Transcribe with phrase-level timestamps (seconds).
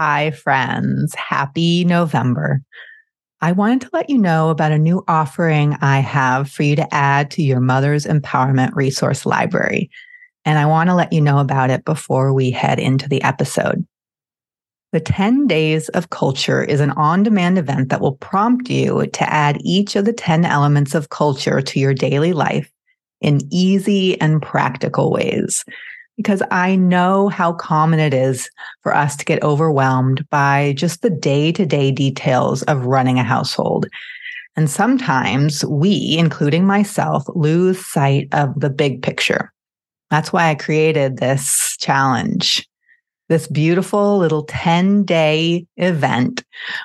[0.00, 1.12] Hi, friends.
[1.16, 2.62] Happy November.
[3.40, 6.94] I wanted to let you know about a new offering I have for you to
[6.94, 9.90] add to your Mother's Empowerment Resource Library.
[10.44, 13.84] And I want to let you know about it before we head into the episode.
[14.92, 19.32] The 10 Days of Culture is an on demand event that will prompt you to
[19.32, 22.70] add each of the 10 elements of culture to your daily life
[23.20, 25.64] in easy and practical ways
[26.18, 28.50] because I know how common it is
[28.82, 33.24] for us to get overwhelmed by just the day to day details of running a
[33.24, 33.86] household.
[34.56, 39.52] And sometimes we, including myself, lose sight of the big picture.
[40.10, 42.66] That's why I created this challenge.
[43.28, 46.42] This beautiful little 10 day event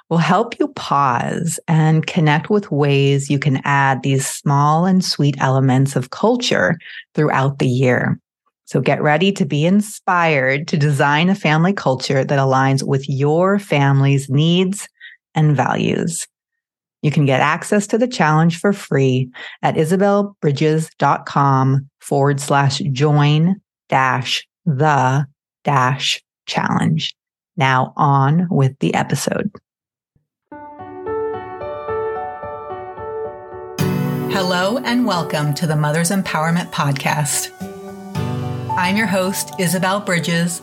[0.09, 5.35] will help you pause and connect with ways you can add these small and sweet
[5.39, 6.77] elements of culture
[7.15, 8.19] throughout the year.
[8.65, 13.59] So get ready to be inspired to design a family culture that aligns with your
[13.59, 14.87] family's needs
[15.35, 16.25] and values.
[17.01, 19.29] You can get access to the challenge for free
[19.61, 25.27] at isabellebridges.com forward slash join dash the
[25.65, 27.13] dash challenge.
[27.57, 29.51] Now on with the episode.
[34.31, 37.72] Hello and welcome to the Mother's Empowerment Podcast.
[38.75, 40.59] I'm your host, Isabelle Bridges,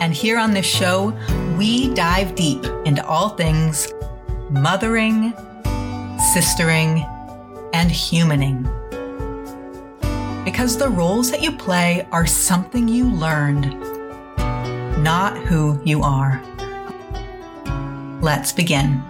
[0.00, 1.12] and here on this show,
[1.58, 3.92] we dive deep into all things
[4.50, 5.32] mothering,
[6.32, 7.04] sistering,
[7.74, 8.64] and humaning.
[10.44, 13.68] Because the roles that you play are something you learned,
[15.02, 16.40] not who you are.
[18.22, 19.02] Let's begin.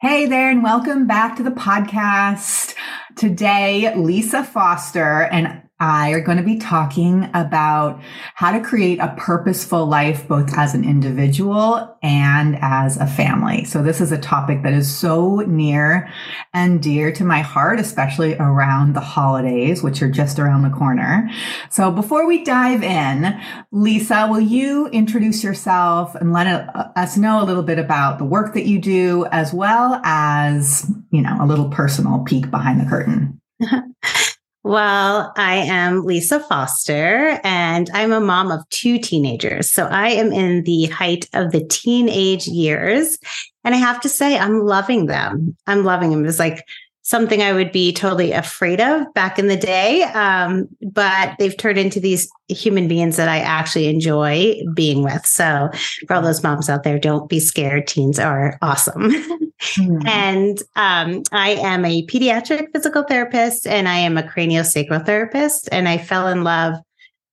[0.00, 2.75] Hey there, and welcome back to the podcast.
[3.16, 8.00] Today, Lisa Foster and I are going to be talking about
[8.34, 13.64] how to create a purposeful life, both as an individual and as a family.
[13.64, 16.10] So this is a topic that is so near
[16.54, 21.28] and dear to my heart, especially around the holidays, which are just around the corner.
[21.68, 23.38] So before we dive in,
[23.70, 28.24] Lisa, will you introduce yourself and let uh, us know a little bit about the
[28.24, 32.88] work that you do, as well as, you know, a little personal peek behind the
[32.88, 33.38] curtain?
[34.66, 39.70] Well, I am Lisa Foster and I'm a mom of two teenagers.
[39.70, 43.16] So I am in the height of the teenage years.
[43.62, 45.56] And I have to say, I'm loving them.
[45.68, 46.26] I'm loving them.
[46.26, 46.66] It's like
[47.06, 50.02] something I would be totally afraid of back in the day.
[50.02, 55.24] Um, but they've turned into these human beings that I actually enjoy being with.
[55.24, 55.70] So
[56.08, 57.86] for all those moms out there, don't be scared.
[57.86, 59.12] Teens are awesome.
[59.12, 59.98] mm-hmm.
[60.06, 65.68] And um, I am a pediatric physical therapist and I am a craniosacral therapist.
[65.70, 66.74] And I fell in love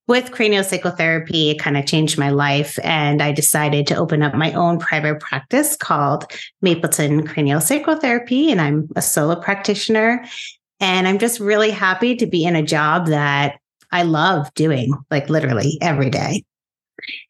[0.08, 2.78] with craniosacral therapy, it kind of changed my life.
[2.84, 6.26] And I decided to open up my own private practice called
[6.62, 8.52] Mapleton Craniosacral Therapy.
[8.52, 10.26] And I'm a solo practitioner.
[10.80, 13.60] And I'm just really happy to be in a job that
[13.92, 16.44] I love doing, like literally every day.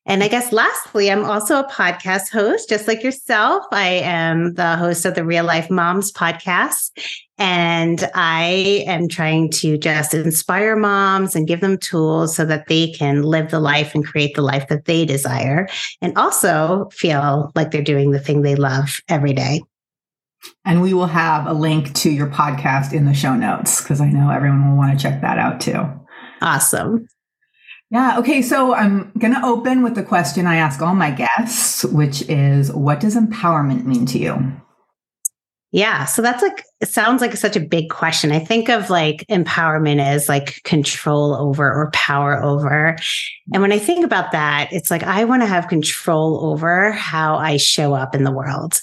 [0.06, 3.66] And I guess lastly, I'm also a podcast host, just like yourself.
[3.72, 6.92] I am the host of the Real Life Momz podcast.
[7.38, 12.92] And I am trying to just inspire moms and give them tools so that they
[12.92, 15.68] can live the life and create the life that they desire
[16.02, 19.62] and also feel like they're doing the thing they love every day.
[20.66, 24.10] And we will have a link to your podcast in the show notes because I
[24.10, 25.86] know everyone will want to check that out too.
[26.42, 27.08] Awesome.
[27.94, 28.18] Yeah.
[28.18, 28.42] Okay.
[28.42, 32.72] So I'm going to open with the question I ask all my guests, which is
[32.72, 34.52] what does empowerment mean to you?
[35.72, 36.06] Yeah.
[36.06, 38.32] So that's like, it sounds like such a big question.
[38.32, 42.98] I think of like empowerment as like control over or power over.
[43.54, 47.36] And when I think about that, it's like I want to have control over how
[47.36, 48.82] I show up in the world.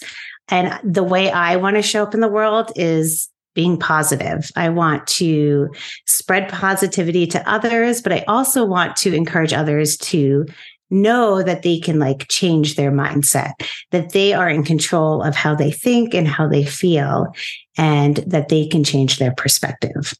[0.48, 3.28] And the way I want to show up in the world is
[3.60, 4.50] being positive.
[4.56, 5.68] I want to
[6.06, 10.46] spread positivity to others, but I also want to encourage others to
[10.88, 13.52] know that they can like change their mindset,
[13.90, 17.26] that they are in control of how they think and how they feel,
[17.76, 20.14] and that they can change their perspective.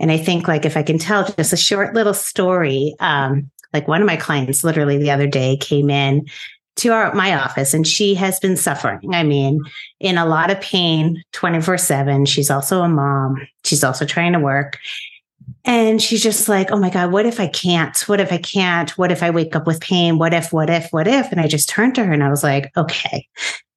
[0.00, 3.86] And I think like if I can tell just a short little story, um, like
[3.86, 6.24] one of my clients literally the other day came in
[6.78, 9.00] to our my office and she has been suffering.
[9.12, 9.60] I mean
[10.00, 13.36] in a lot of pain 24/7 she's also a mom.
[13.64, 14.78] She's also trying to work.
[15.64, 17.96] And she's just like oh my god what if i can't?
[18.08, 18.90] What if i can't?
[18.98, 20.18] What if i wake up with pain?
[20.18, 21.30] What if what if what if?
[21.30, 23.26] And i just turned to her and i was like okay.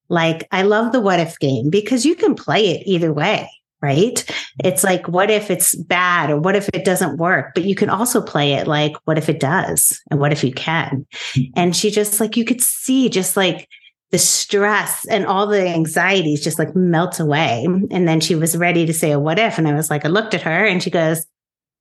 [0.09, 3.49] Like i love the what if game because you can play it either way
[3.81, 4.15] right?
[4.15, 4.67] Mm-hmm.
[4.67, 7.53] It's like, what if it's bad or what if it doesn't work?
[7.53, 10.01] But you can also play it like, what if it does?
[10.09, 11.05] And what if you can?
[11.33, 11.51] Mm-hmm.
[11.55, 13.67] And she just like, you could see just like
[14.11, 17.65] the stress and all the anxieties just like melt away.
[17.65, 19.57] And then she was ready to say a what if.
[19.57, 21.25] And I was like, I looked at her and she goes,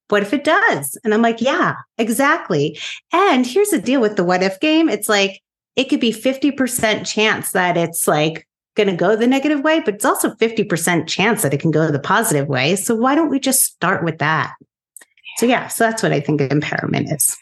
[0.08, 0.98] what if it does?
[1.04, 2.78] And I'm like, yeah, exactly.
[3.12, 4.88] And here's the deal with the what if game.
[4.88, 5.40] It's like,
[5.76, 8.46] it could be 50% chance that it's like
[8.76, 11.90] going to go the negative way, but it's also 50% chance that it can go
[11.90, 12.76] the positive way.
[12.76, 14.54] So why don't we just start with that?
[15.38, 17.36] So yeah, so that's what I think empowerment is.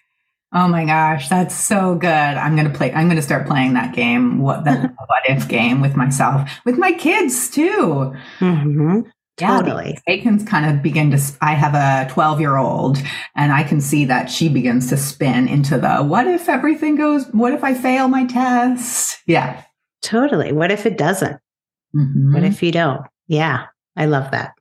[0.55, 2.09] Oh my gosh, that's so good.
[2.09, 4.73] I'm going to play I'm going to start playing that game, what the
[5.07, 8.15] what if game with myself, with my kids too.
[8.39, 9.01] Mm-hmm.
[9.41, 9.99] Yeah, totally.
[10.07, 11.21] They can kind of begin to.
[11.41, 12.99] I have a 12 year old,
[13.37, 17.27] and I can see that she begins to spin into the what if everything goes,
[17.33, 19.21] what if I fail my test?
[19.27, 19.63] Yeah.
[20.03, 20.53] Totally.
[20.53, 21.39] What if it doesn't?
[21.95, 22.35] Mm-hmm.
[22.35, 23.03] What if you don't?
[23.27, 23.67] Yeah,
[23.97, 24.55] I love that.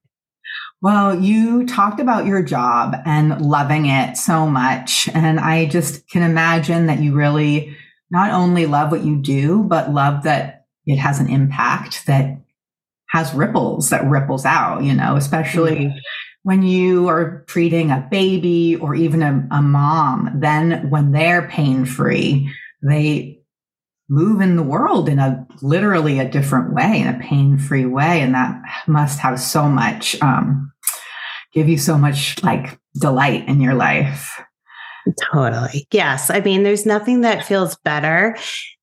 [0.81, 5.09] Well, you talked about your job and loving it so much.
[5.13, 7.75] And I just can imagine that you really
[8.11, 12.39] not only love what you do, but love that it has an impact that
[13.09, 15.97] has ripples that ripples out, you know, especially mm-hmm.
[16.43, 21.85] when you are treating a baby or even a, a mom, then when they're pain
[21.85, 23.39] free, they
[24.09, 28.21] move in the world in a literally a different way, in a pain free way.
[28.21, 30.71] And that must have so much, um,
[31.53, 34.39] give you so much like delight in your life.
[35.31, 35.87] Totally.
[35.91, 36.29] Yes.
[36.29, 38.37] I mean, there's nothing that feels better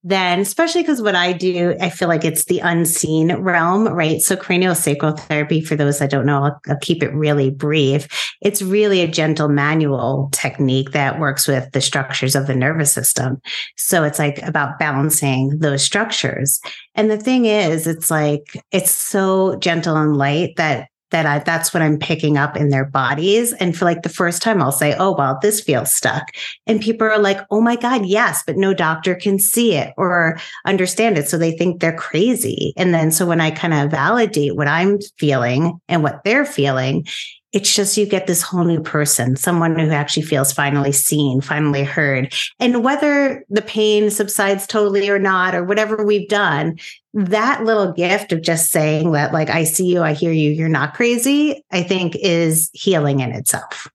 [0.04, 4.20] than, especially because what I do, I feel like it's the unseen realm, right?
[4.20, 8.06] So craniosacral therapy, for those that don't know, I'll, I'll keep it really brief.
[8.42, 13.40] It's really a gentle manual technique that works with the structures of the nervous system.
[13.78, 16.60] So it's like about balancing those structures.
[16.94, 21.72] And the thing is, it's like, it's so gentle and light that that I, that's
[21.72, 23.52] what I'm picking up in their bodies.
[23.52, 26.26] And for like the first time, I'll say, Oh, well, this feels stuck.
[26.66, 30.38] And people are like, Oh my God, yes, but no doctor can see it or
[30.64, 31.28] understand it.
[31.28, 32.72] So they think they're crazy.
[32.76, 37.06] And then so when I kind of validate what I'm feeling and what they're feeling,
[37.54, 41.84] it's just you get this whole new person, someone who actually feels finally seen, finally
[41.84, 42.34] heard.
[42.58, 46.80] And whether the pain subsides totally or not, or whatever we've done,
[47.14, 50.68] that little gift of just saying that, like, I see you, I hear you, you're
[50.68, 53.88] not crazy, I think is healing in itself.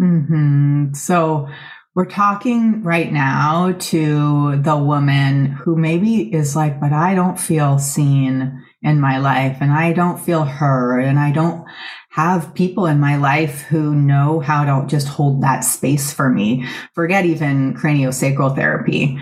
[0.00, 0.94] Mm-hmm.
[0.94, 1.48] So,
[1.94, 7.78] we're talking right now to the woman who maybe is like, but I don't feel
[7.78, 11.66] seen in my life and I don't feel heard and I don't
[12.16, 16.66] have people in my life who know how to just hold that space for me.
[16.94, 19.18] Forget even craniosacral therapy.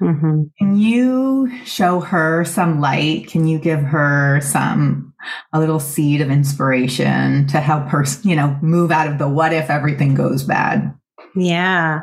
[0.00, 0.44] Mm-hmm.
[0.58, 3.26] Can you show her some light?
[3.26, 5.12] Can you give her some,
[5.52, 9.52] a little seed of inspiration to help her, you know, move out of the what
[9.52, 10.94] if everything goes bad?
[11.36, 12.00] Yeah.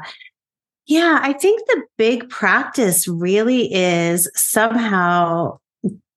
[0.86, 1.22] Yeah.
[1.24, 5.58] I think the big practice really is somehow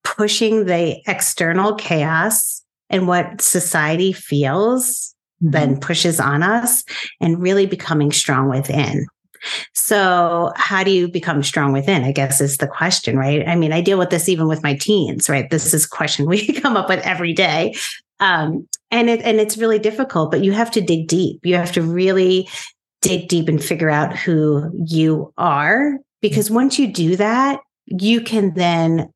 [0.04, 5.50] pushing the external chaos and what society feels mm-hmm.
[5.50, 6.84] then pushes on us
[7.20, 9.06] and really becoming strong within.
[9.72, 12.02] So, how do you become strong within?
[12.02, 13.46] I guess is the question, right?
[13.46, 15.48] I mean, I deal with this even with my teens, right?
[15.48, 17.74] This is a question we come up with every day.
[18.20, 21.40] Um, and it and it's really difficult, but you have to dig deep.
[21.44, 22.48] You have to really
[23.00, 25.98] dig deep and figure out who you are.
[26.20, 29.12] Because once you do that, you can then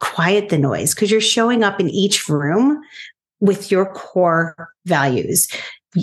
[0.00, 2.80] quiet the noise because you're showing up in each room
[3.40, 5.48] with your core values,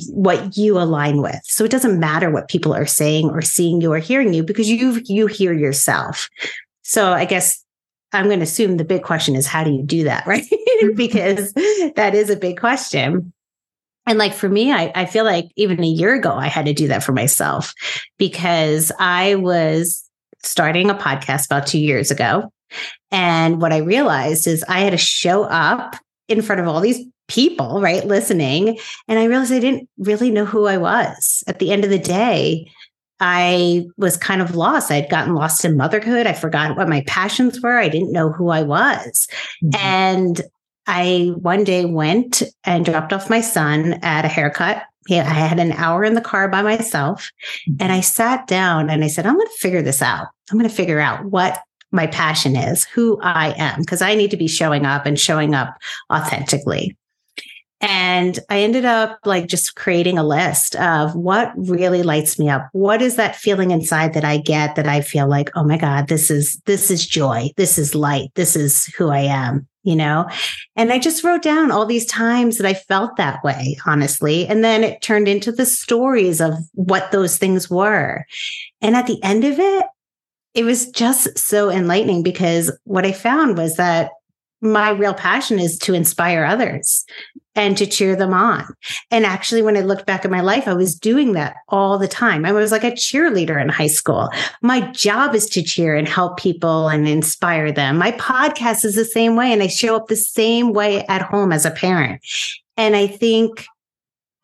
[0.09, 1.39] what you align with.
[1.43, 4.69] So it doesn't matter what people are saying or seeing you or hearing you because
[4.69, 6.29] you you hear yourself.
[6.83, 7.63] So I guess
[8.11, 10.43] I'm going to assume the big question is how do you do that, right?
[10.43, 10.95] Mm-hmm.
[10.95, 11.53] because
[11.95, 13.33] that is a big question.
[14.05, 16.73] And like for me, I, I feel like even a year ago, I had to
[16.73, 17.73] do that for myself
[18.17, 20.03] because I was
[20.43, 22.51] starting a podcast about two years ago.
[23.11, 25.95] And what I realized is I had to show up
[26.27, 28.77] in front of all these people, right, listening.
[29.07, 31.43] And I realized I didn't really know who I was.
[31.47, 32.69] At the end of the day,
[33.19, 34.91] I was kind of lost.
[34.91, 36.27] I'd gotten lost in motherhood.
[36.27, 37.77] I forgot what my passions were.
[37.77, 39.27] I didn't know who I was.
[39.63, 39.85] Mm-hmm.
[39.85, 40.41] And
[40.87, 44.83] I one day went and dropped off my son at a haircut.
[45.09, 47.29] I had an hour in the car by myself
[47.67, 47.77] mm-hmm.
[47.81, 50.27] and I sat down and I said, I'm going to figure this out.
[50.51, 51.59] I'm going to figure out what
[51.93, 55.55] my passion is, who I am, because I need to be showing up and showing
[55.55, 55.77] up
[56.11, 56.97] authentically.
[57.85, 62.69] And I ended up like just creating a list of what really lights me up.
[62.71, 66.07] What is that feeling inside that I get that I feel like, oh my God,
[66.07, 67.51] this is, this is joy.
[67.57, 68.31] This is light.
[68.35, 69.67] This is who I am.
[69.83, 70.27] you know?
[70.75, 74.47] And I just wrote down all these times that I felt that way, honestly.
[74.47, 78.25] And then it turned into the stories of what those things were.
[78.81, 79.85] And at the end of it,
[80.53, 84.11] it was just so enlightening because what I found was that
[84.61, 87.05] my real passion is to inspire others
[87.53, 88.65] and to cheer them on.
[89.11, 92.07] And actually, when I looked back at my life, I was doing that all the
[92.07, 92.45] time.
[92.45, 94.29] I was like a cheerleader in high school.
[94.61, 97.97] My job is to cheer and help people and inspire them.
[97.97, 101.51] My podcast is the same way, and I show up the same way at home
[101.51, 102.21] as a parent.
[102.77, 103.65] And I think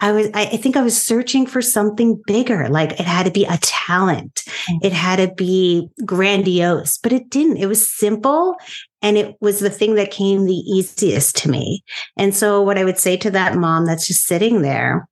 [0.01, 2.69] I was, I think I was searching for something bigger.
[2.69, 4.43] Like it had to be a talent.
[4.45, 4.85] Mm-hmm.
[4.85, 7.57] It had to be grandiose, but it didn't.
[7.57, 8.55] It was simple
[9.01, 11.83] and it was the thing that came the easiest to me.
[12.17, 15.07] And so what I would say to that mom that's just sitting there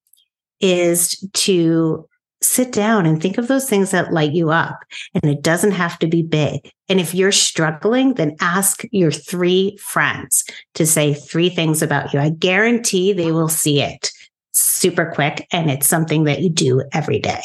[0.62, 2.08] is to
[2.42, 4.80] sit down and think of those things that light you up.
[5.14, 6.72] And it doesn't have to be big.
[6.88, 12.20] And if you're struggling, then ask your three friends to say three things about you.
[12.20, 14.12] I guarantee they will see it
[14.60, 15.48] super quick.
[15.52, 17.42] And it's something that you do every day.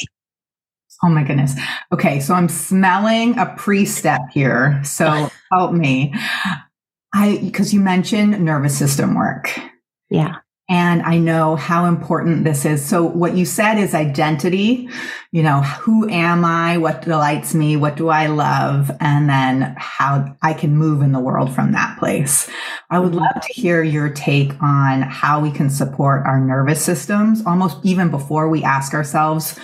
[1.04, 1.54] Oh my goodness.
[1.92, 2.21] Okay.
[2.21, 4.81] So I'm smelling a pre step here.
[4.85, 6.14] So help me.
[7.14, 9.59] I, because you mentioned nervous system work.
[10.09, 10.37] Yeah.
[10.69, 12.85] And I know how important this is.
[12.85, 14.88] So what you said is identity.
[15.33, 16.78] You know, who am I?
[16.78, 17.76] What delights me?
[17.76, 18.90] What do I love?
[19.00, 22.49] And then how I can move in the world from that place.
[22.90, 27.42] I would love to hear your take on how we can support our nervous systems
[27.45, 29.59] almost even before we ask ourselves,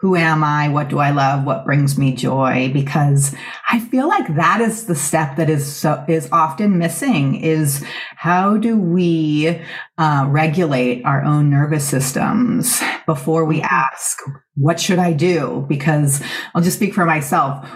[0.00, 0.68] who am I?
[0.68, 1.44] What do I love?
[1.44, 2.70] What brings me joy?
[2.72, 3.34] Because
[3.70, 7.84] I feel like that is the step that is so, is often missing is
[8.16, 9.60] how do we
[9.98, 14.18] uh, regulate our own nervous systems before we ask,
[14.54, 15.66] what should I do?
[15.68, 16.22] Because
[16.54, 17.68] I'll just speak for myself.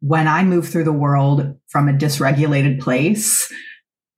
[0.00, 3.52] When I move through the world from a dysregulated place,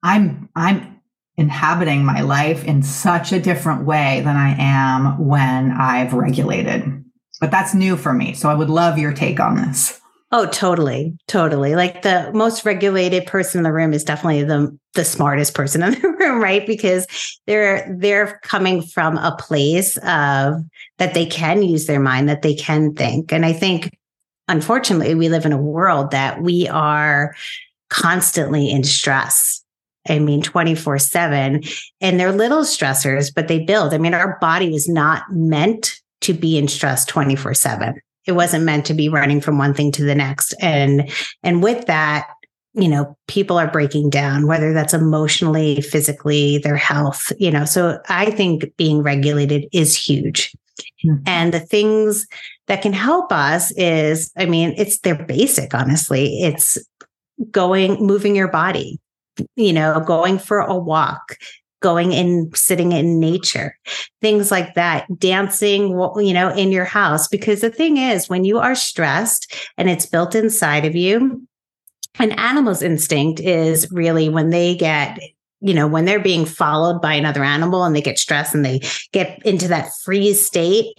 [0.05, 1.01] I'm, I'm
[1.37, 7.01] inhabiting my life in such a different way than I am when I've regulated
[7.41, 8.35] but that's new for me.
[8.35, 10.01] So I would love your take on this.
[10.33, 11.17] Oh, totally.
[11.27, 11.75] Totally.
[11.75, 16.01] Like the most regulated person in the room is definitely the the smartest person in
[16.01, 16.65] the room, right?
[16.67, 17.07] Because
[17.47, 20.63] they're they're coming from a place of
[20.99, 23.33] that they can use their mind, that they can think.
[23.33, 23.99] And I think
[24.47, 27.35] unfortunately we live in a world that we are
[27.89, 29.65] constantly in stress.
[30.09, 31.63] I mean, 24 7.
[32.01, 33.93] And they're little stressors, but they build.
[33.93, 38.65] I mean, our body was not meant to be in stress 24 7 it wasn't
[38.65, 40.55] meant to be running from one thing to the next.
[40.61, 41.11] And
[41.43, 42.29] and with that
[42.75, 47.99] you know people are breaking down whether that's emotionally physically their health you know so
[48.09, 50.55] i think being regulated is huge.
[51.05, 51.23] Mm-hmm.
[51.27, 52.27] and the things
[52.69, 56.41] that can help us is i mean it's they're basic honestly.
[56.43, 56.79] It's
[57.51, 59.01] going moving your body
[59.57, 61.39] you know going for a walk
[61.81, 63.77] going and sitting in nature,
[64.21, 67.29] things like that, dancing, you know, in your house.
[67.29, 71.47] Because the thing is, when you are stressed and it's built inside of you,
[72.19, 75.19] an animal's instinct is really when they get
[75.63, 78.81] you know, when they're being followed by another animal and they get stressed and they
[79.13, 80.95] get into that freeze state,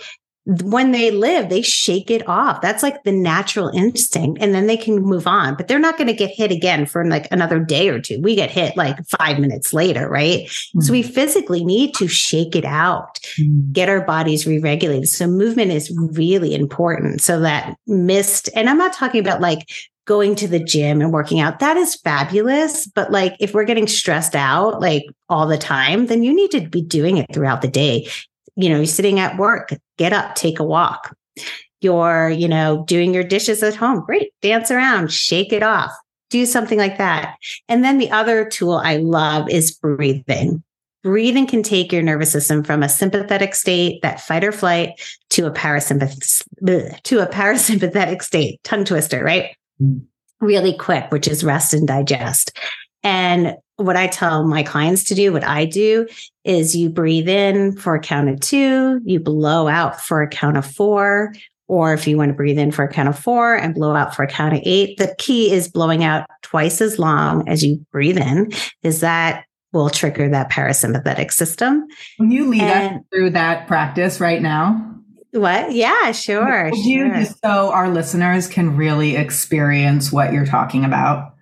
[0.45, 2.62] when they live, they shake it off.
[2.62, 4.41] That's like the natural instinct.
[4.41, 7.05] And then they can move on, but they're not going to get hit again for
[7.05, 8.19] like another day or two.
[8.21, 10.39] We get hit like five minutes later, right?
[10.39, 10.81] Mm-hmm.
[10.81, 11.13] So we mm.
[11.13, 13.71] physically need to shake it out, mm-hmm.
[13.71, 15.10] get our bodies re regulated.
[15.10, 17.21] So movement is really important.
[17.21, 19.69] So that missed, and I'm not talking about like
[20.05, 23.88] going to the gym and working out that is fabulous but like if we're getting
[23.88, 27.67] stressed out like all the time then you need to be doing it throughout the
[27.67, 28.05] day
[28.55, 31.15] you know, you're sitting at work, get up, take a walk.
[31.79, 34.03] You're, you know, doing your dishes at home.
[34.03, 34.34] Great.
[34.41, 35.91] Dance around, shake it off,
[36.31, 37.36] do something like that.
[37.70, 40.63] And then the other tool I love is breathing.
[41.03, 45.00] Breathing can take your nervous system from a sympathetic state, that fight or flight,
[45.31, 49.55] to a parasympathetic to a parasympathetic state, tongue twister, right?
[49.79, 50.05] Mm.
[50.39, 52.58] Really quick, which is rest and digest.
[53.03, 56.08] And what I tell my clients to do, what I do
[56.43, 60.58] is you breathe in for a count of two, you blow out for a count
[60.58, 61.34] of four,
[61.67, 64.15] or if you want to breathe in for a count of four and blow out
[64.15, 67.84] for a count of eight, the key is blowing out twice as long as you
[67.91, 68.51] breathe in,
[68.84, 71.88] is that will trigger that parasympathetic system.
[72.17, 74.96] Can you lead and, us through that practice right now?
[75.31, 75.72] What?
[75.72, 76.70] Yeah, sure.
[76.72, 81.36] Would you just so our listeners can really experience what you're talking about?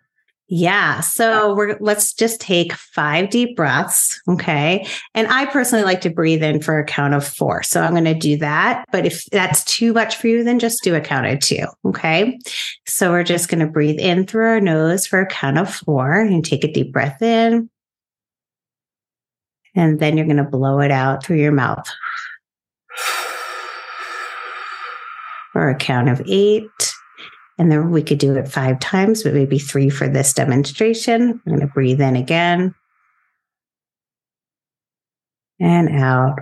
[0.51, 1.01] Yeah.
[1.01, 4.19] So we're let's just take five deep breaths.
[4.27, 4.87] Okay.
[5.13, 7.61] And I personally like to breathe in for a count of four.
[7.61, 8.85] So I'm going to do that.
[8.91, 11.65] But if that's too much for you, then just do a count of two.
[11.85, 12.39] Okay.
[12.87, 16.19] So we're just going to breathe in through our nose for a count of four
[16.19, 17.69] and take a deep breath in.
[19.75, 21.87] And then you're going to blow it out through your mouth
[25.53, 26.65] for a count of eight.
[27.59, 31.29] And then we could do it five times, but maybe three for this demonstration.
[31.29, 32.73] I'm going to breathe in again
[35.59, 36.39] and out.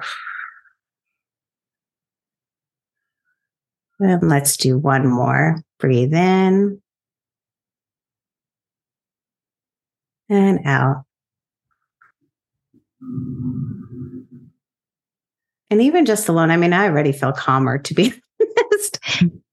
[4.00, 5.60] And let's do one more.
[5.80, 6.80] Breathe in
[10.30, 11.04] and out.
[15.70, 18.14] And even just alone, I mean, I already feel calmer to be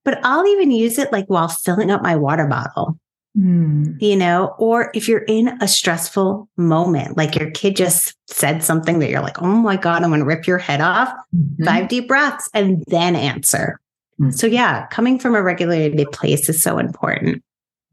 [0.04, 2.99] but I'll even use it like while filling up my water bottle.
[3.37, 4.00] Mm.
[4.00, 9.00] You know, or if you're in a stressful moment, like your kid just said something
[9.00, 11.64] that you're like, oh my God, I'm going to rip your head off, mm-hmm.
[11.64, 13.80] five deep breaths and then answer.
[14.20, 14.30] Mm-hmm.
[14.30, 17.42] So, yeah, coming from a regulated place is so important.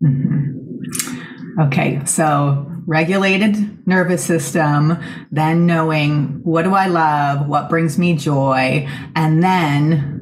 [0.04, 1.62] Mm-hmm.
[1.62, 2.06] Okay.
[2.06, 4.98] So, regulated nervous system,
[5.32, 10.22] then knowing what do I love, what brings me joy, and then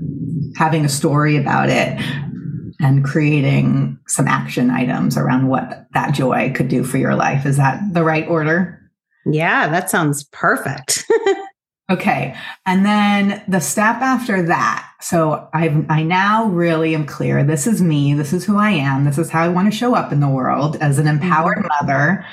[0.55, 1.99] having a story about it
[2.79, 7.45] and creating some action items around what that joy could do for your life.
[7.45, 8.79] Is that the right order?
[9.25, 11.03] Yeah, that sounds perfect.
[11.91, 12.35] okay.
[12.65, 14.89] And then the step after that.
[15.01, 17.43] So I've, I now really am clear.
[17.43, 18.13] This is me.
[18.13, 19.05] This is who I am.
[19.05, 21.85] This is how I want to show up in the world as an empowered mm-hmm.
[21.85, 22.25] mother.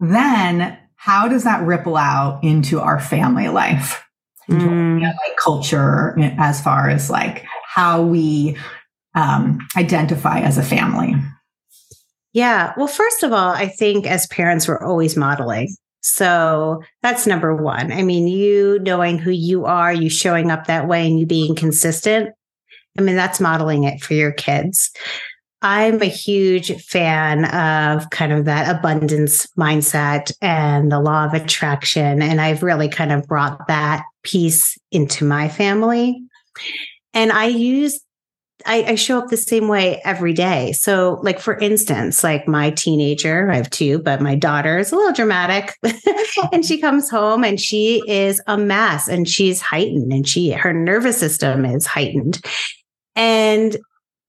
[0.00, 4.03] Then how does that ripple out into our family life?
[4.48, 5.02] Mm.
[5.02, 8.56] like culture as far as like how we
[9.14, 11.14] um, identify as a family?
[12.32, 12.72] Yeah.
[12.76, 15.74] Well, first of all, I think as parents, we're always modeling.
[16.02, 17.92] So that's number one.
[17.92, 21.54] I mean, you knowing who you are, you showing up that way and you being
[21.54, 22.30] consistent.
[22.98, 24.90] I mean, that's modeling it for your kids.
[25.62, 32.20] I'm a huge fan of kind of that abundance mindset and the law of attraction.
[32.20, 36.20] And I've really kind of brought that piece into my family.
[37.12, 38.00] And I use
[38.66, 40.72] I, I, show up the same way every day.
[40.72, 44.96] So, like for instance, like my teenager, I have two, but my daughter is a
[44.96, 45.76] little dramatic,
[46.52, 50.72] and she comes home and she is a mess, and she's heightened, and she her
[50.72, 52.40] nervous system is heightened,
[53.16, 53.76] and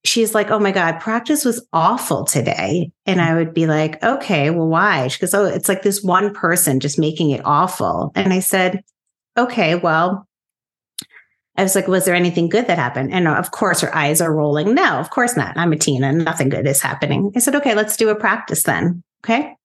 [0.05, 2.91] she's like, Oh my God, practice was awful today.
[3.05, 5.07] And I would be like, Okay, well, why?
[5.07, 8.11] She goes, Oh, it's like this one person just making it awful.
[8.15, 8.83] And I said,
[9.37, 10.27] Okay, well,
[11.57, 13.13] I was like, Was there anything good that happened?
[13.13, 14.73] And of course, her eyes are rolling.
[14.73, 15.57] No, of course not.
[15.57, 17.31] I'm a teen and nothing good is happening.
[17.35, 19.03] I said, Okay, let's do a practice then.
[19.23, 19.55] Okay.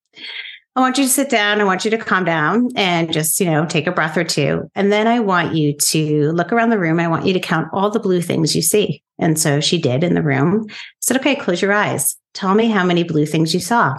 [0.73, 1.59] I want you to sit down.
[1.59, 4.71] I want you to calm down and just, you know, take a breath or two.
[4.73, 6.97] And then I want you to look around the room.
[6.97, 9.03] I want you to count all the blue things you see.
[9.19, 10.67] And so she did in the room.
[10.69, 12.15] I said, okay, close your eyes.
[12.33, 13.97] Tell me how many blue things you saw.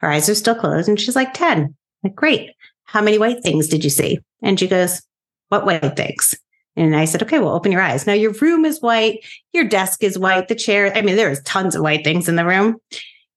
[0.00, 0.86] Her eyes are still closed.
[0.86, 1.74] And she's like, 10.
[2.02, 2.50] like, great.
[2.92, 4.18] How many white things did you see?
[4.42, 5.00] And she goes,
[5.48, 6.34] what white things?
[6.76, 8.06] And I said, okay, well, open your eyes.
[8.06, 9.24] Now your room is white.
[9.54, 10.48] Your desk is white.
[10.48, 12.76] The chair, I mean, there's tons of white things in the room.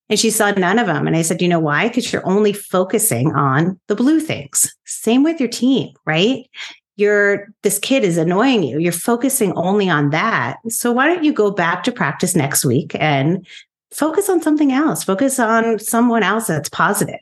[0.10, 1.08] And she saw none of them.
[1.08, 1.88] And I said, you know why?
[1.88, 4.76] Because you're only focusing on the blue things.
[4.86, 6.50] Same with your team, right?
[6.98, 8.78] You're this kid is annoying you.
[8.78, 10.58] You're focusing only on that.
[10.68, 13.48] So why don't you go back to practice next week and
[13.92, 15.06] focus on something else?
[15.06, 17.20] Focus on someone else that's positive.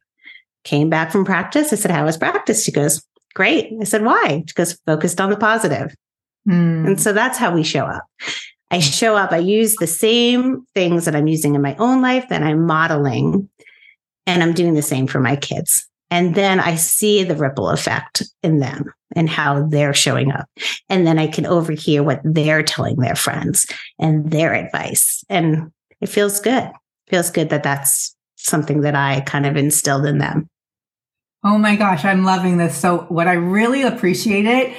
[0.64, 1.74] Came back from practice.
[1.74, 2.64] I said, How was practice?
[2.64, 3.74] She goes, Great.
[3.80, 4.44] I said, Why?
[4.48, 5.94] She goes, Focused on the positive.
[6.48, 6.88] Mm.
[6.88, 8.04] And so that's how we show up.
[8.72, 12.28] I show up, I use the same things that I'm using in my own life
[12.30, 13.48] that I'm modeling,
[14.26, 15.88] and I'm doing the same for my kids.
[16.10, 20.48] And then I see the ripple effect in them and how they're showing up.
[20.90, 23.68] And then I can overhear what they're telling their friends
[24.00, 25.24] and their advice.
[25.30, 25.72] And
[26.02, 26.64] it feels good.
[26.64, 30.50] It feels good that that's something that I kind of instilled in them.
[31.44, 32.78] Oh my gosh, I'm loving this.
[32.78, 34.76] So, what I really appreciate it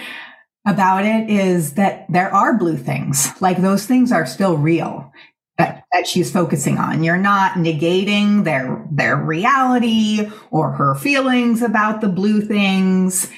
[0.66, 3.30] about it is that there are blue things.
[3.40, 5.12] Like those things are still real
[5.58, 7.04] that, that she's focusing on.
[7.04, 13.30] You're not negating their their reality or her feelings about the blue things.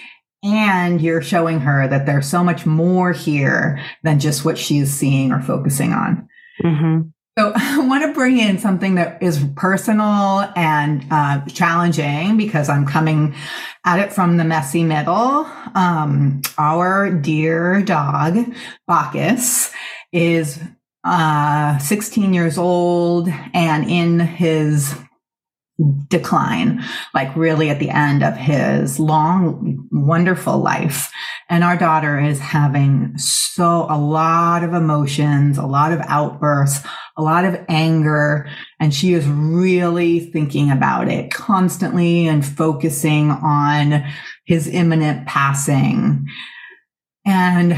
[0.45, 5.33] And you're showing her that there's so much more here than just what she's seeing
[5.33, 6.29] or focusing on.
[6.63, 7.09] Mm-hmm.
[7.39, 12.87] So I want to bring in something that is personal and uh, challenging because I'm
[12.87, 13.35] coming
[13.85, 15.47] at it from the messy middle.
[15.75, 18.39] Um, our dear dog,
[18.87, 19.71] Bacchus,
[20.13, 20.61] is
[21.05, 24.95] uh, 16 years old and in his
[26.09, 31.13] decline, like really at the end of his long, wonderful life.
[31.51, 36.87] And our daughter is having so a lot of emotions, a lot of outbursts,
[37.17, 38.49] a lot of anger.
[38.81, 44.03] And she is really thinking about it constantly and focusing on
[44.47, 46.27] his imminent passing.
[47.27, 47.75] And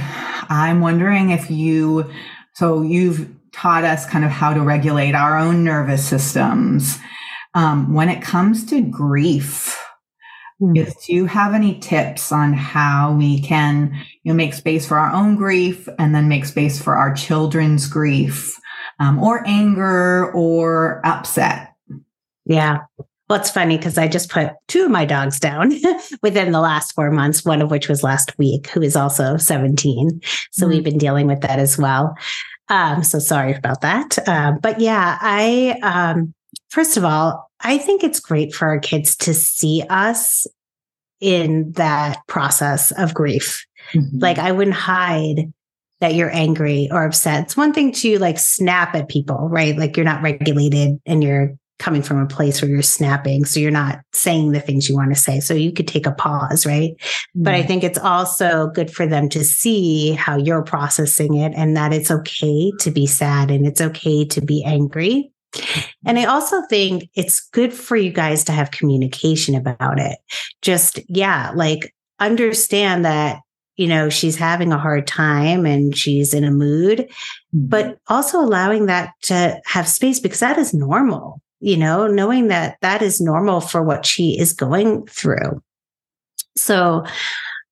[0.49, 2.11] I'm wondering if you,
[2.55, 6.99] so you've taught us kind of how to regulate our own nervous systems
[7.55, 9.83] um, when it comes to grief,
[10.61, 10.77] mm.
[10.77, 14.99] is, do you have any tips on how we can you know, make space for
[14.99, 18.59] our own grief and then make space for our children's grief
[19.01, 21.75] um, or anger or upset?
[22.45, 22.79] Yeah.
[23.29, 25.73] Well, it's funny because I just put two of my dogs down
[26.23, 30.21] within the last four months, one of which was last week, who is also 17.
[30.53, 32.15] So mm we've been dealing with that as well.
[32.69, 34.19] Um, so sorry about that.
[34.27, 36.35] Uh, but yeah, I um,
[36.69, 40.47] first of all, I think it's great for our kids to see us
[41.21, 43.67] in that process of grief.
[43.93, 44.19] Mm-hmm.
[44.19, 45.53] Like, I wouldn't hide
[46.01, 47.45] that you're angry or upset.
[47.45, 49.77] It's one thing to like snap at people, right?
[49.77, 53.45] Like, you're not regulated and you're coming from a place where you're snapping.
[53.45, 55.41] So you're not saying the things you want to say.
[55.41, 56.91] So you could take a pause, right?
[56.91, 57.43] Mm-hmm.
[57.45, 61.77] But I think it's also good for them to see how you're processing it and
[61.77, 65.33] that it's okay to be sad and it's okay to be angry.
[66.05, 70.19] And I also think it's good for you guys to have communication about it.
[70.63, 73.41] Just, yeah, like understand that,
[73.77, 77.69] you know, she's having a hard time and she's in a mood, mm-hmm.
[77.69, 82.77] but also allowing that to have space because that is normal, you know, knowing that
[82.81, 85.63] that is normal for what she is going through.
[86.57, 87.05] So,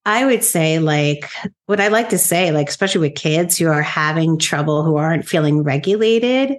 [0.05, 1.29] I would say, like,
[1.67, 5.27] what I like to say, like, especially with kids who are having trouble, who aren't
[5.27, 6.59] feeling regulated,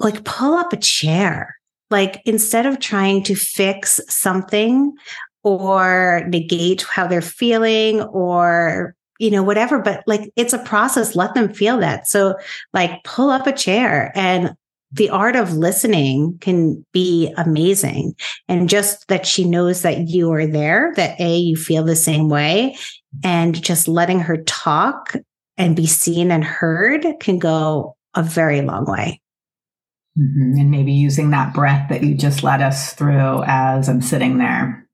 [0.00, 1.56] like pull up a chair.
[1.90, 4.92] Like instead of trying to fix something
[5.42, 11.34] or negate how they're feeling or you know whatever but like it's a process let
[11.34, 12.34] them feel that so
[12.72, 14.54] like pull up a chair and
[14.92, 18.14] the art of listening can be amazing
[18.48, 22.28] and just that she knows that you are there that a you feel the same
[22.28, 22.76] way
[23.24, 25.14] and just letting her talk
[25.56, 29.20] and be seen and heard can go a very long way
[30.20, 30.60] Mm-hmm.
[30.60, 34.86] And maybe using that breath that you just led us through as I'm sitting there.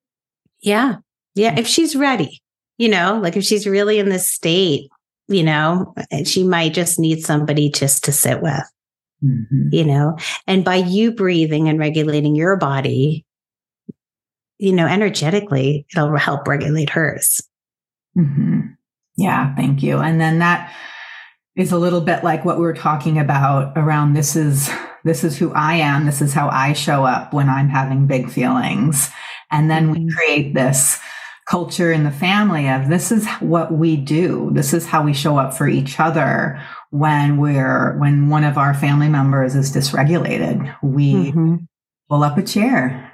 [0.61, 0.97] Yeah.
[1.35, 1.59] Yeah.
[1.59, 2.43] If she's ready,
[2.79, 4.89] you know, like if she's really in this state,
[5.27, 8.63] you know, she might just need somebody just to sit with,
[9.25, 9.69] mm-hmm.
[9.73, 13.27] you know, and by you breathing and regulating your body,
[14.59, 17.41] you know, energetically, it'll help regulate hers.
[18.17, 18.61] Mm-hmm.
[19.17, 19.55] Yeah.
[19.57, 19.99] Thank you.
[19.99, 20.73] And then that
[21.57, 24.71] is a little bit like what we were talking about around this is
[25.07, 26.05] this is who I am.
[26.05, 29.09] This is how I show up when I'm having big feelings.
[29.53, 30.17] And then we mm-hmm.
[30.17, 30.99] create this
[31.49, 34.51] culture in the family of this is what we do.
[34.53, 38.75] This is how we show up for each other when we're, when one of our
[38.75, 40.77] family members is dysregulated.
[40.83, 41.57] We mm-hmm.
[42.11, 43.13] pull up a chair.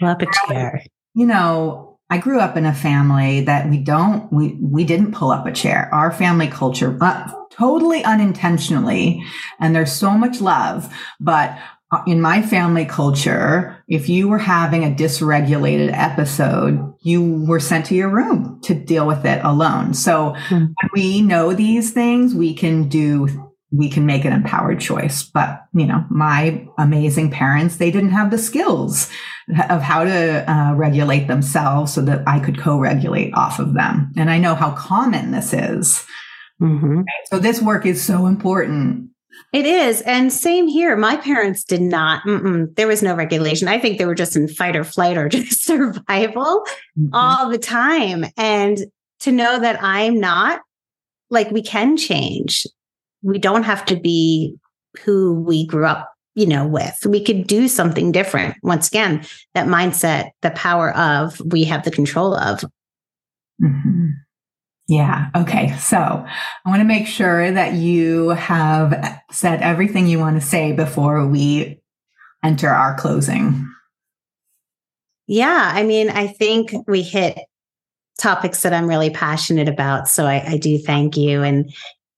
[0.00, 0.82] Pull up a chair.
[1.14, 5.30] You know, I grew up in a family that we don't, we, we didn't pull
[5.30, 5.88] up a chair.
[5.92, 9.22] Our family culture, uh, totally unintentionally.
[9.60, 10.92] And there's so much love.
[11.20, 11.56] But
[11.92, 17.86] uh, in my family culture, if you were having a dysregulated episode, you were sent
[17.86, 19.94] to your room to deal with it alone.
[19.94, 20.72] So mm-hmm.
[20.94, 25.22] we know these things, we can do we can make an empowered choice.
[25.22, 29.08] But, you know, my amazing parents, they didn't have the skills
[29.68, 34.12] of how to uh, regulate themselves so that I could co-regulate off of them.
[34.16, 36.04] And I know how common this is.
[36.60, 37.02] Mm-hmm.
[37.26, 39.10] So this work is so important.
[39.52, 40.02] It is.
[40.02, 40.96] And same here.
[40.96, 42.22] My parents did not,
[42.76, 43.68] there was no regulation.
[43.68, 46.64] I think they were just in fight or flight or just survival
[46.98, 47.08] mm-hmm.
[47.12, 48.24] all the time.
[48.36, 48.78] And
[49.20, 50.60] to know that I'm not,
[51.30, 52.66] like, we can change.
[53.22, 54.56] We don't have to be
[55.04, 56.96] who we grew up, you know, with.
[57.06, 58.56] We could do something different.
[58.62, 62.64] Once again, that mindset, the power of we have the control of.
[63.62, 64.08] Mm-hmm.
[64.90, 65.30] Yeah.
[65.36, 65.76] Okay.
[65.76, 70.72] So I want to make sure that you have said everything you want to say
[70.72, 71.80] before we
[72.42, 73.72] enter our closing.
[75.28, 75.70] Yeah.
[75.72, 77.38] I mean, I think we hit
[78.18, 80.08] topics that I'm really passionate about.
[80.08, 81.44] So I, I do thank you.
[81.44, 81.72] And,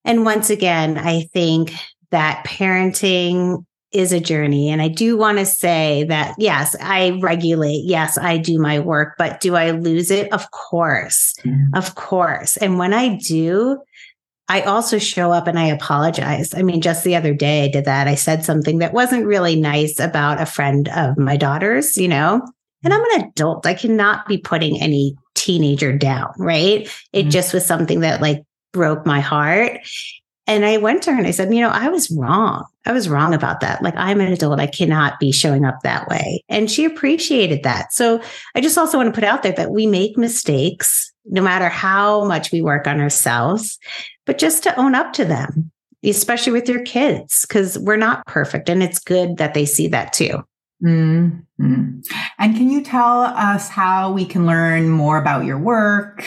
[0.07, 1.75] and once again, I think
[2.11, 4.71] that parenting is a journey.
[4.71, 7.83] And I do want to say that, yes, I regulate.
[7.85, 10.33] Yes, I do my work, but do I lose it?
[10.33, 11.35] Of course.
[11.45, 11.75] Mm-hmm.
[11.75, 12.57] Of course.
[12.57, 13.79] And when I do,
[14.49, 16.53] I also show up and I apologize.
[16.55, 18.09] I mean, just the other day I did that.
[18.09, 22.47] I said something that wasn't really nice about a friend of my daughter's, you know,
[22.85, 23.67] and I'm an adult.
[23.67, 26.89] I cannot be putting any teenager down, right?
[27.13, 27.31] It mm-hmm.
[27.31, 29.79] just was something that like broke my heart.
[30.47, 32.65] And I went to her and I said, you know, I was wrong.
[32.85, 33.83] I was wrong about that.
[33.83, 34.59] Like, I'm an adult.
[34.59, 36.43] I cannot be showing up that way.
[36.49, 37.93] And she appreciated that.
[37.93, 38.21] So
[38.57, 42.25] I just also want to put out there that we make mistakes no matter how
[42.25, 43.79] much we work on ourselves,
[44.27, 45.71] but just to own up to them,
[46.03, 48.69] especially with your kids, because we're not perfect.
[48.69, 50.43] And it's good that they see that too.
[50.83, 52.01] Mm-hmm.
[52.41, 56.25] And can you tell us how we can learn more about your work?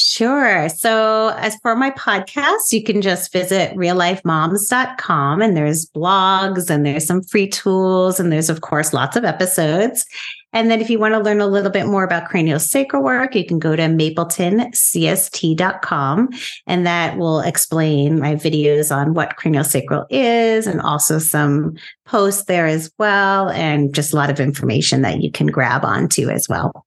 [0.00, 0.68] Sure.
[0.68, 7.04] So, as for my podcast, you can just visit reallifemomz.com and there's blogs and there's
[7.04, 10.06] some free tools and there's, of course, lots of episodes.
[10.52, 13.44] And then if you want to learn a little bit more about craniosacral work, you
[13.44, 16.28] can go to mapletonCST.com
[16.68, 22.66] and that will explain my videos on what craniosacral is and also some posts there
[22.66, 23.48] as well.
[23.48, 26.86] And just a lot of information that you can grab onto as well.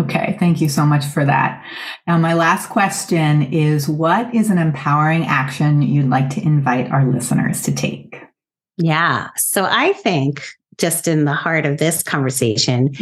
[0.00, 1.62] Okay, thank you so much for that.
[2.06, 7.04] Now, my last question is What is an empowering action you'd like to invite our
[7.10, 8.16] listeners to take?
[8.78, 10.42] Yeah, so I think
[10.78, 12.94] just in the heart of this conversation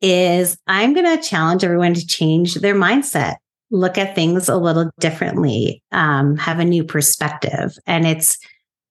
[0.00, 3.36] is I'm going to challenge everyone to change their mindset,
[3.72, 7.76] look at things a little differently, um, have a new perspective.
[7.86, 8.38] And it's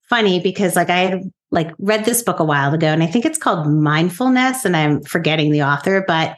[0.09, 3.37] funny because like I like read this book a while ago and I think it's
[3.37, 6.37] called mindfulness and I'm forgetting the author, but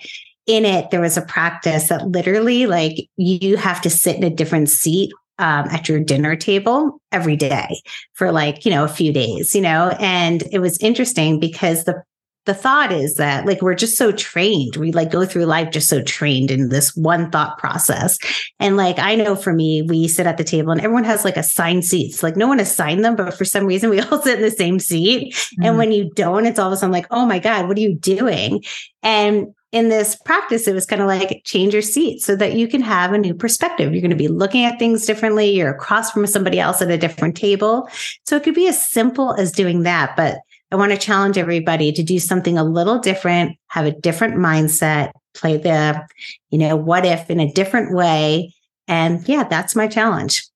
[0.50, 4.30] in it there was a practice that literally like you have to sit in a
[4.30, 7.80] different seat um, at your dinner table every day
[8.14, 9.96] for like you know a few days you know?
[10.00, 12.04] And it was interesting because the
[12.46, 14.76] the thought is that like we're just so trained.
[14.78, 18.18] We like go through life just so trained in this one thought process.
[18.60, 21.38] And like i know for me we sit at the table and everyone has like
[21.38, 22.24] assigned seats.
[22.24, 24.80] Like no one assigned them but for some reason we all sit in the same
[24.80, 25.34] seat.
[25.34, 25.64] Mm-hmm.
[25.64, 27.82] and when you don't it's all of a sudden like oh my god what are
[27.82, 28.64] you doing?
[29.04, 32.68] And in this practice, it was kind of like change your seat so that you
[32.68, 33.94] can have a new perspective.
[33.94, 35.52] You're going to be looking at things differently.
[35.52, 37.88] You're across from somebody else at a different table.
[38.26, 40.16] So it could be as simple as doing that.
[40.18, 40.38] But
[40.72, 45.12] I want to challenge everybody to do something a little different, have a different mindset,
[45.36, 46.04] play the,
[46.50, 48.54] you know, what if in a different way.
[48.88, 50.48] And yeah, that's my challenge.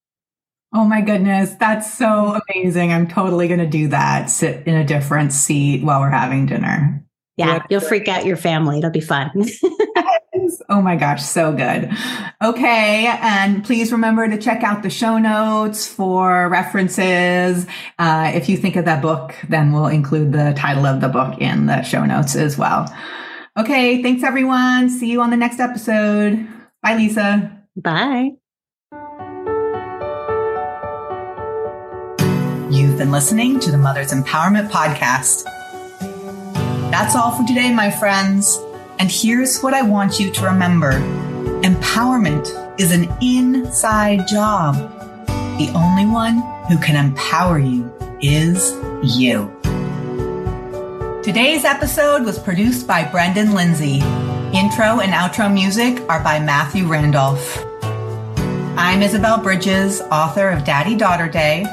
[0.76, 2.40] Oh my goodness, that's so mm-hmm.
[2.50, 2.92] amazing.
[2.92, 4.32] I'm totally going to do that.
[4.32, 7.04] Sit in a different seat while we're having dinner.
[7.36, 8.78] Yeah, you'll freak out your family.
[8.78, 9.32] It'll be fun.
[10.70, 11.92] oh my gosh, so good.
[12.44, 13.08] Okay.
[13.08, 17.66] And please remember to check out the show notes for references.
[17.98, 21.40] Uh, if you think of that book, then we'll include the title of the book
[21.40, 22.94] in the show notes as well.
[23.58, 24.04] Okay.
[24.04, 24.90] Thanks, everyone.
[24.90, 26.48] See you on the next episode.
[26.84, 27.52] Bye, Lisa.
[27.76, 28.32] Bye.
[32.70, 35.48] You've been listening to the Mother's Empowerment Podcast.
[36.94, 38.60] That's all for today, my friends.
[39.00, 40.92] And here's what I want you to remember
[41.64, 44.76] empowerment is an inside job.
[45.58, 48.74] The only one who can empower you is
[49.18, 49.52] you.
[51.24, 53.98] Today's episode was produced by Brendan Linzey.
[54.54, 57.58] Intro and outro music are by Matthew Randolph.
[58.78, 61.66] I'm Isabelle Bridges, author of Daddy Daughter Day.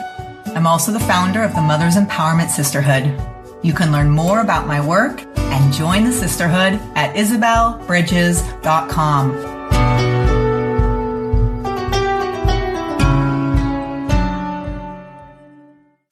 [0.46, 3.29] I'm also the founder of the Mother's Empowerment Sisterhood.
[3.62, 9.36] You can learn more about my work and join the sisterhood at isabellebridges.com.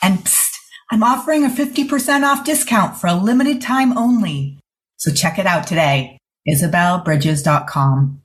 [0.03, 0.57] And psst,
[0.91, 4.59] I'm offering a 50% off discount for a limited time only.
[4.97, 8.23] So check it out today, isabellebridges.com.